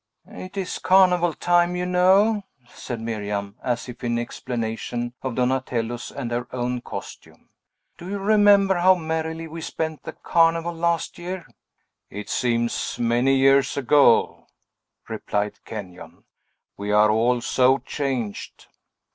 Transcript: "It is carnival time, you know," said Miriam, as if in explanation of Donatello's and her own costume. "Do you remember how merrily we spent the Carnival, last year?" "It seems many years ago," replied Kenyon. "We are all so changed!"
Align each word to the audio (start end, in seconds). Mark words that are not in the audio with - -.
"It 0.25 0.57
is 0.57 0.79
carnival 0.79 1.31
time, 1.35 1.75
you 1.75 1.85
know," 1.85 2.41
said 2.69 2.99
Miriam, 2.99 3.55
as 3.63 3.87
if 3.87 4.03
in 4.03 4.17
explanation 4.17 5.13
of 5.21 5.35
Donatello's 5.35 6.09
and 6.11 6.31
her 6.31 6.47
own 6.51 6.81
costume. 6.81 7.49
"Do 7.99 8.09
you 8.09 8.17
remember 8.17 8.79
how 8.79 8.95
merrily 8.95 9.47
we 9.47 9.61
spent 9.61 10.01
the 10.01 10.13
Carnival, 10.13 10.73
last 10.73 11.19
year?" 11.19 11.45
"It 12.09 12.31
seems 12.31 12.97
many 12.99 13.35
years 13.35 13.77
ago," 13.77 14.47
replied 15.07 15.63
Kenyon. 15.65 16.23
"We 16.77 16.91
are 16.91 17.11
all 17.11 17.39
so 17.41 17.77
changed!" 17.77 18.65